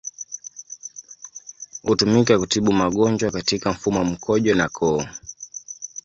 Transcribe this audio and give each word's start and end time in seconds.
Hutumika 1.83 2.39
kutibu 2.39 2.73
magonjwa 2.73 3.31
katika 3.31 3.71
mfumo 3.71 3.99
wa 3.99 4.05
mkojo 4.05 4.55
na 4.55 4.69
koo. 4.69 5.03